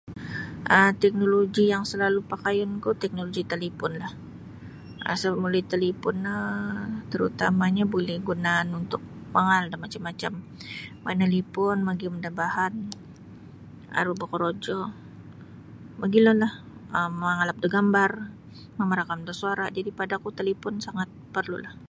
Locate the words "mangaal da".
9.35-9.77